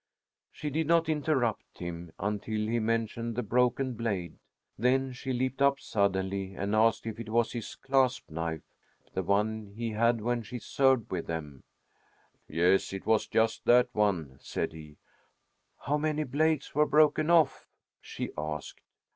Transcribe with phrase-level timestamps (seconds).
[0.51, 4.39] She did not interrupt him until he mentioned the broken blade.
[4.75, 8.63] Then she leaped up suddenly and asked if it was his clasp knife,
[9.13, 11.61] the one he had when she served with them.
[12.47, 14.97] "Yes, it was just that one," said he.
[15.81, 17.67] "How many blades were broken off?"
[18.01, 18.81] she asked.